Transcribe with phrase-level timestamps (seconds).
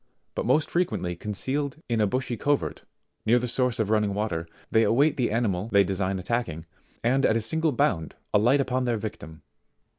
[0.31, 2.81] 69 most frequently concealed in a bushy covert,
[3.23, 6.65] near the source of running water, they await the animal they design attacking,
[7.03, 9.43] and at a single bound alight upon their victim.